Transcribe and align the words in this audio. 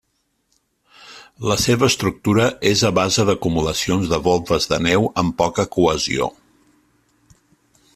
La 1.51 1.57
seva 1.63 1.89
estructura 1.93 2.47
és 2.71 2.83
a 2.89 2.91
base 3.01 3.27
d'acumulacions 3.31 4.11
de 4.15 4.21
volves 4.31 4.69
de 4.73 4.83
neu 4.89 5.07
amb 5.25 5.41
poca 5.45 5.71
cohesió. 5.79 6.35